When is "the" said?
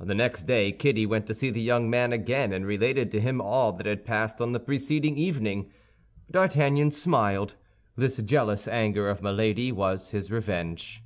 0.00-0.14, 1.50-1.60, 4.52-4.60